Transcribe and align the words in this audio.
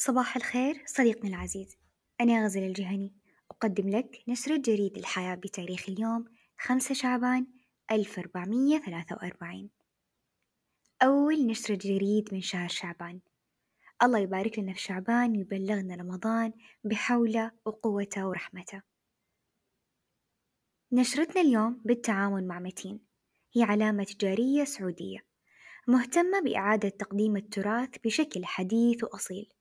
صباح 0.00 0.36
الخير 0.36 0.82
صديقنا 0.86 1.28
العزيز. 1.28 1.76
أنا 2.20 2.44
غزل 2.44 2.62
الجهني. 2.62 3.14
أقدم 3.50 3.88
لك 3.88 4.22
نشرة 4.28 4.56
جريد 4.56 4.98
الحياة 4.98 5.34
بتاريخ 5.34 5.88
اليوم 5.88 6.24
خمسة 6.58 6.94
شعبان 6.94 7.46
ألف 7.90 8.18
أربعمية 8.18 8.78
ثلاثة 8.78 9.16
وأربعين. 9.16 9.70
أول 11.02 11.46
نشرة 11.46 11.74
جريد 11.74 12.28
من 12.32 12.40
شهر 12.40 12.68
شعبان. 12.68 13.20
الله 14.02 14.18
يبارك 14.18 14.58
لنا 14.58 14.72
في 14.72 14.80
شعبان 14.80 15.30
ويبلغنا 15.30 15.94
رمضان 15.94 16.52
بحوله 16.84 17.52
وقوته 17.64 18.28
ورحمته. 18.28 18.82
نشرتنا 20.92 21.40
اليوم 21.40 21.82
بالتعاون 21.84 22.46
مع 22.46 22.58
متين. 22.58 23.00
هي 23.52 23.62
علامة 23.62 24.04
تجارية 24.04 24.64
سعودية 24.64 25.26
مهتمة 25.88 26.40
بإعادة 26.40 26.88
تقديم 26.88 27.36
التراث 27.36 27.90
بشكل 28.04 28.44
حديث 28.44 29.04
وأصيل. 29.04 29.57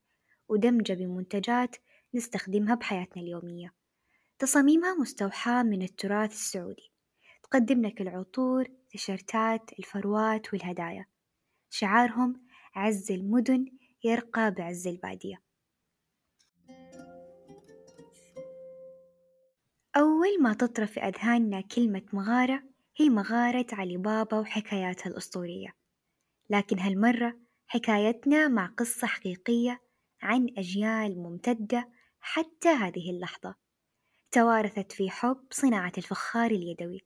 ودمجة 0.50 0.94
بمنتجات 0.94 1.76
نستخدمها 2.14 2.76
بحياتنا 2.76 3.24
اليومية. 3.24 3.74
تصاميمها 4.40 4.94
مستوحاة 4.94 5.64
من 5.64 5.82
التراث 5.82 6.32
السعودي. 6.32 6.92
تقدم 7.44 7.86
لك 7.86 8.02
العطور 8.02 8.66
تيشرتات 8.90 9.80
الفروات 9.80 10.54
والهدايا. 10.54 11.06
شعارهم 11.70 12.46
عز 12.76 13.12
المدن 13.12 13.66
يرقى 14.04 14.52
بعز 14.52 14.88
البادية. 14.88 15.42
أول 19.96 20.42
ما 20.42 20.54
تطرى 20.54 20.88
في 20.88 21.00
أذهاننا 21.00 21.62
كلمة 21.62 22.04
مغارة 22.14 22.64
هي 22.98 23.10
مغارة 23.10 23.66
علي 23.72 23.98
بابا 23.98 24.40
وحكاياتها 24.40 25.10
الأسطورية. 25.10 25.76
لكن 26.50 26.80
هالمرة 26.80 27.38
حكايتنا 27.68 28.48
مع 28.48 28.66
قصة 28.66 29.08
حقيقية 29.08 29.87
عن 30.22 30.48
أجيال 30.58 31.18
ممتدة 31.24 31.90
حتى 32.20 32.70
هذه 32.70 33.12
اللحظة 33.12 33.56
توارثت 34.32 34.92
في 34.92 35.10
حب 35.10 35.48
صناعة 35.52 35.92
الفخار 35.98 36.52
اليدوي 36.52 37.06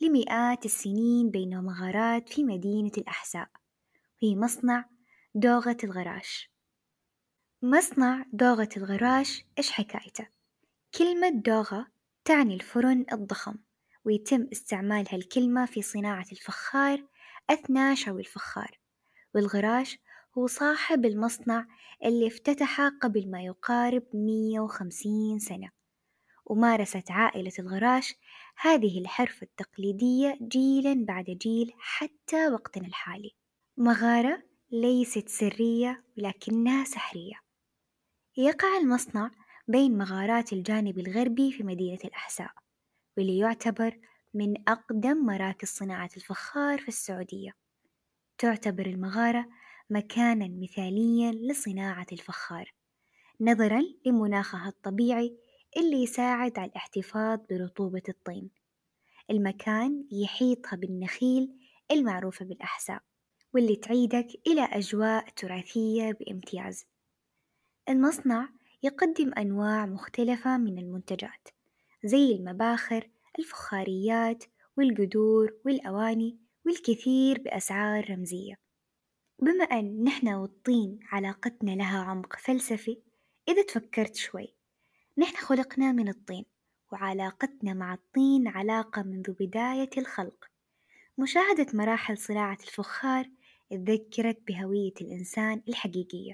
لمئات 0.00 0.64
السنين 0.64 1.30
بين 1.30 1.60
مغارات 1.60 2.28
في 2.28 2.44
مدينة 2.44 2.92
الأحساء 2.98 3.48
في 4.20 4.36
مصنع 4.36 4.84
دوغة 5.34 5.76
الغراش 5.84 6.50
مصنع 7.62 8.24
دوغة 8.32 8.68
الغراش 8.76 9.44
إيش 9.58 9.70
حكايته؟ 9.70 10.28
كلمة 10.98 11.28
دوغة 11.28 11.86
تعني 12.24 12.54
الفرن 12.54 13.04
الضخم 13.12 13.56
ويتم 14.04 14.48
استعمال 14.52 15.06
هالكلمة 15.10 15.66
في 15.66 15.82
صناعة 15.82 16.26
الفخار 16.32 17.06
أثناء 17.50 17.94
شوي 17.94 18.20
الفخار 18.20 18.78
والغراش 19.34 19.98
هو 20.38 20.46
صاحب 20.46 21.04
المصنع 21.04 21.66
اللي 22.04 22.26
افتتحه 22.26 22.88
قبل 22.88 23.30
ما 23.30 23.42
يقارب 23.42 24.02
مية 24.14 24.60
وخمسين 24.60 25.38
سنة. 25.38 25.70
ومارست 26.46 27.10
عائلة 27.10 27.52
الغراش 27.58 28.14
هذه 28.56 29.00
الحرفة 29.00 29.42
التقليدية 29.44 30.38
جيلا 30.42 31.04
بعد 31.04 31.24
جيل 31.24 31.72
حتى 31.78 32.48
وقتنا 32.48 32.86
الحالي. 32.86 33.30
مغارة 33.76 34.42
ليست 34.70 35.28
سرية 35.28 36.04
ولكنها 36.18 36.84
سحرية. 36.84 37.34
يقع 38.36 38.76
المصنع 38.76 39.30
بين 39.68 39.98
مغارات 39.98 40.52
الجانب 40.52 40.98
الغربي 40.98 41.52
في 41.52 41.62
مدينة 41.62 41.98
الأحساء 42.04 42.50
واللي 43.16 43.38
يعتبر 43.38 43.98
من 44.34 44.68
أقدم 44.68 45.16
مراكز 45.16 45.68
صناعة 45.68 46.10
الفخار 46.16 46.78
في 46.78 46.88
السعودية. 46.88 47.52
تعتبر 48.38 48.86
المغارة 48.86 49.46
مكانا 49.92 50.48
مثاليا 50.48 51.32
لصناعة 51.32 52.06
الفخار 52.12 52.74
نظرا 53.40 53.82
لمناخها 54.06 54.68
الطبيعي 54.68 55.36
اللي 55.76 56.02
يساعد 56.02 56.58
على 56.58 56.70
الاحتفاظ 56.70 57.40
برطوبة 57.50 58.02
الطين. 58.08 58.50
المكان 59.30 60.04
يحيطها 60.12 60.76
بالنخيل 60.76 61.58
المعروفة 61.90 62.44
بالأحساء 62.44 63.02
واللي 63.54 63.76
تعيدك 63.76 64.26
إلى 64.46 64.62
أجواء 64.62 65.28
تراثية 65.28 66.12
بامتياز. 66.12 66.84
المصنع 67.88 68.48
يقدم 68.82 69.32
أنواع 69.38 69.86
مختلفة 69.86 70.58
من 70.58 70.78
المنتجات 70.78 71.48
زي 72.04 72.32
المباخر 72.32 73.10
الفخاريات 73.38 74.44
والقدور 74.78 75.56
والأواني 75.64 76.38
والكثير 76.66 77.42
بأسعار 77.42 78.10
رمزية. 78.10 78.61
بما 79.38 79.64
أن 79.64 80.04
نحن 80.04 80.28
والطين 80.28 80.98
علاقتنا 81.12 81.70
لها 81.70 81.98
عمق 81.98 82.36
فلسفي 82.36 82.98
إذا 83.48 83.62
تفكرت 83.62 84.16
شوي. 84.16 84.54
نحن 85.18 85.36
خلقنا 85.36 85.92
من 85.92 86.08
الطين 86.08 86.44
وعلاقتنا 86.92 87.74
مع 87.74 87.94
الطين 87.94 88.48
علاقة 88.48 89.02
منذ 89.02 89.32
بداية 89.40 89.90
الخلق. 89.98 90.44
مشاهدة 91.18 91.66
مراحل 91.74 92.18
صناعة 92.18 92.58
الفخار 92.62 93.30
تذكرك 93.70 94.38
بهوية 94.48 94.92
الإنسان 95.00 95.62
الحقيقية 95.68 96.32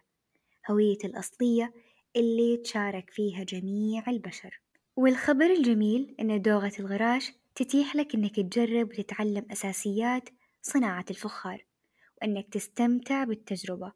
هوية 0.71 0.99
الأصلية 1.05 1.73
اللي 2.17 2.57
تشارك 2.57 3.11
فيها 3.11 3.45
جميع 3.45 4.11
البشر. 4.11 4.61
والخبر 4.97 5.47
الجميل 5.47 6.15
إن 6.21 6.43
دوغة 6.43 6.73
الغراش 6.81 7.33
تتيح 7.55 7.97
لك 7.97 8.15
إنك 8.15 8.37
تجرب 8.37 8.89
وتتعلم 8.89 9.47
أساسيات 9.53 10.29
صناعة 10.63 11.05
الفخار. 11.11 11.68
وإنك 12.23 12.49
تستمتع 12.53 13.25
بالتجربة 13.25 13.93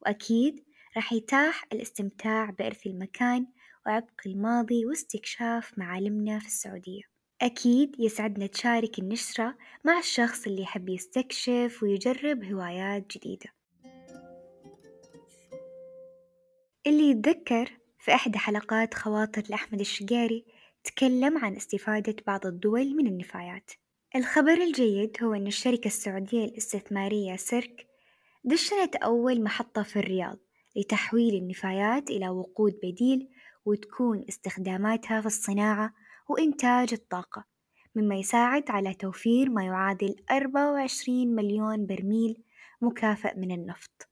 وأكيد 0.00 0.64
راح 0.96 1.12
يتاح 1.12 1.64
الاستمتاع 1.72 2.50
بإرث 2.50 2.86
المكان 2.86 3.46
وعبق 3.86 4.20
الماضي 4.26 4.86
واستكشاف 4.86 5.78
معالمنا 5.78 6.38
في 6.38 6.46
السعودية. 6.46 7.02
أكيد 7.40 8.00
يسعدنا 8.00 8.46
تشارك 8.46 8.98
النشرة 8.98 9.56
مع 9.84 9.98
الشخص 9.98 10.46
اللي 10.46 10.62
يحب 10.62 10.88
يستكشف 10.88 11.78
ويجرب 11.82 12.44
هوايات 12.44 13.16
جديدة. 13.16 13.50
اللي 16.86 17.10
يتذكر 17.10 17.78
في 17.98 18.14
إحدى 18.14 18.38
حلقات 18.38 18.94
خواطر 18.94 19.42
لأحمد 19.50 19.80
الشقيري 19.80 20.44
تكلم 20.84 21.38
عن 21.38 21.56
استفادة 21.56 22.16
بعض 22.26 22.46
الدول 22.46 22.96
من 22.96 23.06
النفايات. 23.06 23.70
الخبر 24.16 24.52
الجيد 24.52 25.16
هو 25.22 25.34
أن 25.34 25.46
الشركة 25.46 25.86
السعودية 25.86 26.44
الاستثمارية 26.44 27.36
سيرك 27.36 27.86
دشنت 28.44 28.96
أول 28.96 29.42
محطة 29.42 29.82
في 29.82 29.98
الرياض 29.98 30.38
لتحويل 30.76 31.34
النفايات 31.34 32.10
إلى 32.10 32.28
وقود 32.28 32.78
بديل 32.82 33.28
وتكون 33.64 34.24
استخداماتها 34.28 35.20
في 35.20 35.26
الصناعة 35.26 35.94
وإنتاج 36.28 36.92
الطاقة 36.92 37.44
مما 37.94 38.14
يساعد 38.14 38.70
على 38.70 38.94
توفير 38.94 39.50
ما 39.50 39.64
يعادل 39.64 40.16
24 40.30 41.34
مليون 41.34 41.86
برميل 41.86 42.42
مكافأ 42.80 43.34
من 43.36 43.52
النفط. 43.52 44.08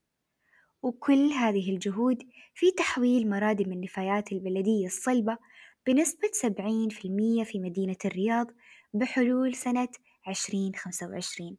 وكل 0.82 1.28
هذه 1.30 1.70
الجهود 1.70 2.22
في 2.54 2.70
تحويل 2.70 3.28
مرادم 3.28 3.72
النفايات 3.72 4.32
البلدية 4.32 4.86
الصلبة 4.86 5.38
بنسبة 5.86 6.28
70% 6.42 7.44
في 7.44 7.60
مدينة 7.60 7.96
الرياض 8.04 8.50
بحلول 8.98 9.54
سنة 9.54 9.88
2025 10.28 11.56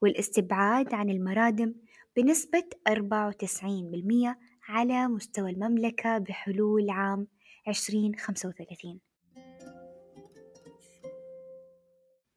والاستبعاد 0.00 0.94
عن 0.94 1.10
المرادم 1.10 1.74
بنسبة 2.16 2.64
94% 2.88 4.36
على 4.68 5.08
مستوى 5.08 5.50
المملكة 5.50 6.18
بحلول 6.18 6.90
عام 6.90 7.26
2035 7.68 9.00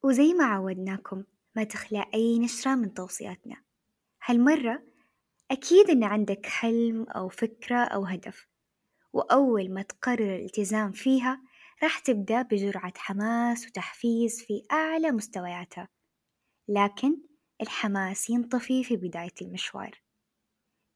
وزي 0.02 0.34
ما 0.34 0.44
عودناكم 0.44 1.24
ما 1.56 1.64
تخلى 1.64 2.04
أي 2.14 2.38
نشرة 2.38 2.74
من 2.74 2.94
توصياتنا. 2.94 3.56
هالمرة 4.24 4.82
أكيد 5.50 5.90
إن 5.90 6.04
عندك 6.04 6.46
حلم 6.46 7.02
أو 7.02 7.28
فكرة 7.28 7.76
أو 7.76 8.04
هدف 8.04 8.48
وأول 9.12 9.70
ما 9.74 9.82
تقرر 9.82 10.36
الالتزام 10.36 10.92
فيها 10.92 11.42
راح 11.82 11.98
تبدأ 11.98 12.42
بجرعة 12.42 12.92
حماس 12.96 13.66
وتحفيز 13.66 14.42
في 14.42 14.62
أعلى 14.72 15.10
مستوياتها 15.10 15.88
لكن 16.68 17.16
الحماس 17.62 18.30
ينطفي 18.30 18.84
في 18.84 18.96
بداية 18.96 19.34
المشوار. 19.42 20.02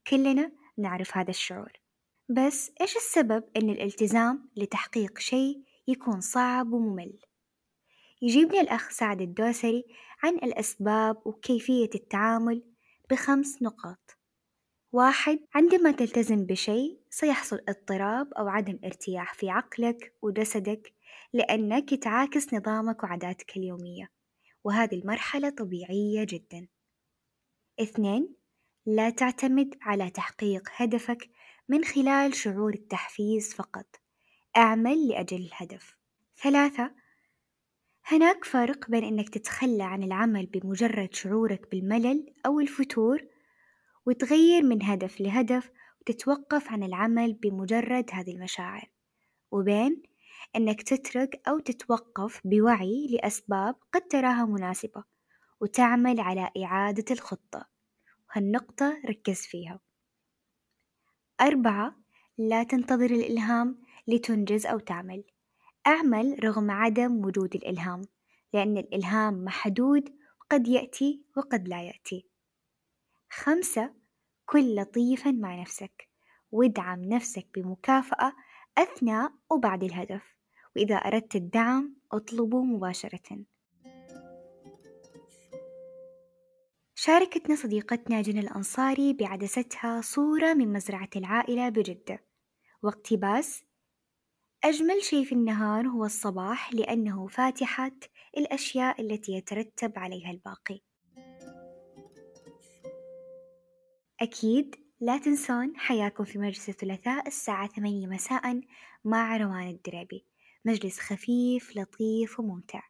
كلنا 0.06 0.52
نعرف 0.78 1.16
هذا 1.16 1.30
الشعور. 1.30 1.72
بس 2.28 2.72
إيش 2.80 2.96
السبب 2.96 3.44
أن 3.56 3.70
الالتزام 3.70 4.50
لتحقيق 4.56 5.18
شيء 5.18 5.64
يكون 5.88 6.20
صعب 6.20 6.72
وممل؟ 6.72 7.18
يجيبني 8.22 8.60
الأخ 8.60 8.90
سعد 8.90 9.20
الدوسري 9.20 9.84
عن 10.22 10.34
الأسباب 10.34 11.26
وكيفية 11.26 11.90
التعامل 11.94 12.62
بخمس 13.10 13.62
نقاط. 13.62 14.18
واحد 14.96 15.38
عندما 15.54 15.90
تلتزم 15.90 16.46
بشيء 16.46 17.00
سيحصل 17.10 17.58
اضطراب 17.68 18.34
أو 18.34 18.48
عدم 18.48 18.78
ارتياح 18.84 19.34
في 19.34 19.50
عقلك 19.50 20.14
وجسدك 20.22 20.94
لأنك 21.32 21.94
تعاكس 21.94 22.54
نظامك 22.54 23.02
وعاداتك 23.02 23.56
اليومية 23.56 24.10
وهذه 24.64 24.94
المرحلة 24.94 25.50
طبيعية 25.50 26.24
جدا. 26.24 26.68
اثنين 27.80 28.34
لا 28.86 29.10
تعتمد 29.10 29.74
على 29.82 30.10
تحقيق 30.10 30.68
هدفك 30.76 31.30
من 31.68 31.84
خلال 31.84 32.34
شعور 32.34 32.74
التحفيز 32.74 33.54
فقط 33.54 33.86
اعمل 34.56 35.08
لأجل 35.08 35.36
الهدف. 35.36 35.96
ثلاثة 36.42 36.90
هناك 38.04 38.44
فرق 38.44 38.90
بين 38.90 39.04
إنك 39.04 39.28
تتخلى 39.28 39.82
عن 39.82 40.02
العمل 40.02 40.46
بمجرد 40.46 41.14
شعورك 41.14 41.70
بالملل 41.70 42.34
أو 42.46 42.60
الفتور 42.60 43.35
وتغير 44.06 44.62
من 44.62 44.82
هدف 44.82 45.20
لهدف 45.20 45.70
وتتوقف 46.00 46.70
عن 46.70 46.82
العمل 46.82 47.32
بمجرد 47.32 48.10
هذه 48.12 48.34
المشاعر. 48.34 48.90
وبين 49.50 50.02
إنك 50.56 50.82
تترك 50.82 51.48
أو 51.48 51.58
تتوقف 51.58 52.40
بوعي 52.44 53.06
لأسباب 53.10 53.74
قد 53.92 54.00
تراها 54.00 54.44
مناسبة 54.44 55.04
وتعمل 55.60 56.20
على 56.20 56.50
إعادة 56.64 57.04
الخطة. 57.10 57.66
وهالنقطة 58.28 59.00
ركز 59.08 59.40
فيها. 59.40 59.80
أربعة 61.40 61.96
لا 62.38 62.62
تنتظر 62.62 63.10
الإلهام 63.10 63.82
لتنجز 64.08 64.66
أو 64.66 64.78
تعمل. 64.78 65.24
أعمل 65.86 66.44
رغم 66.44 66.70
عدم 66.70 67.24
وجود 67.24 67.54
الإلهام 67.54 68.02
لأن 68.54 68.76
الإلهام 68.78 69.44
محدود 69.44 70.14
وقد 70.40 70.68
يأتي 70.68 71.24
وقد 71.36 71.68
لا 71.68 71.82
يأتي. 71.82 72.35
خمسة 73.30 73.94
كن 74.46 74.74
لطيفا 74.74 75.30
مع 75.30 75.60
نفسك 75.60 76.08
وادعم 76.50 77.04
نفسك 77.04 77.46
بمكافأة 77.54 78.32
أثناء 78.78 79.32
وبعد 79.50 79.84
الهدف 79.84 80.36
وإذا 80.76 80.94
أردت 80.94 81.36
الدعم 81.36 81.96
اطلبه 82.12 82.62
مباشرة. 82.62 83.44
شاركتنا 86.94 87.56
صديقتنا 87.56 88.22
جنى 88.22 88.40
الأنصاري 88.40 89.12
بعدستها 89.12 90.00
صورة 90.00 90.54
من 90.54 90.72
مزرعة 90.72 91.10
العائلة 91.16 91.68
بجدة. 91.68 92.24
واقتباس 92.82 93.64
أجمل 94.64 95.02
شيء 95.02 95.24
في 95.24 95.32
النهار 95.32 95.88
هو 95.88 96.04
الصباح 96.04 96.74
لأنه 96.74 97.26
فاتحة 97.26 97.96
الأشياء 98.36 99.00
التي 99.00 99.32
يترتب 99.32 99.92
عليها 99.98 100.30
الباقي. 100.30 100.80
أكيد 104.20 104.76
لا 105.00 105.18
تنسون 105.18 105.76
حياكم 105.76 106.24
في 106.24 106.38
مجلس 106.38 106.68
الثلاثاء 106.68 107.26
الساعة 107.26 107.68
ثمانية 107.68 108.06
مساء 108.06 108.60
مع 109.04 109.36
روان 109.36 109.68
الدريبي. 109.68 110.24
مجلس 110.64 110.98
خفيف 110.98 111.76
لطيف 111.76 112.40
وممتع. 112.40 112.82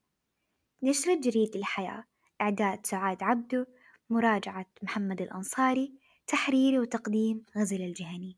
نشرة 0.82 1.14
جريدة 1.14 1.58
الحياة 1.58 2.04
إعداد 2.40 2.86
سعاد 2.86 3.22
عبدو. 3.22 3.64
مراجعة 4.10 4.66
محمد 4.82 5.22
الأنصاري. 5.22 5.94
تحرير 6.26 6.80
وتقديم 6.80 7.44
غزل 7.56 7.82
الجهني. 7.82 8.36